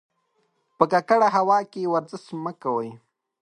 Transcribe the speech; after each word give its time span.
په 0.77 0.85
ککړه 0.91 1.27
هوا 1.35 1.59
کې 1.71 1.89
ورزش 1.93 2.25
مه 2.43 2.51
کوئ. 2.61 2.89